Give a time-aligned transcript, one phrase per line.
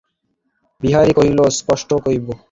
[0.81, 2.25] বিহারী কহিল, স্পষ্টই কহিব।